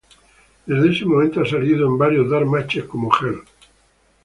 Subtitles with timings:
[0.65, 3.41] Desde ese momento ha salido en varios Dark Matches como heel.